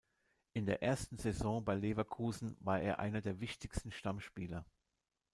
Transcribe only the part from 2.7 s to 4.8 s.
er einer der wichtigsten Stammspieler.